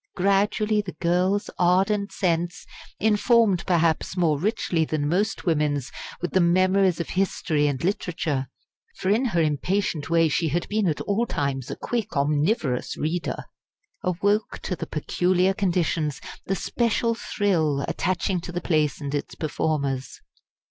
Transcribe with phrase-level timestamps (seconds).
[0.15, 2.65] Gradually the girl's ardent sense
[2.99, 5.91] informed, perhaps, more richly than most women's
[6.23, 8.47] with the memories of history and literature,
[8.95, 13.45] for in her impatient way she had been at all times a quick, omnivorous reader
[14.01, 20.19] awoke to the peculiar conditions, the special thrill, attaching to the place and its performers.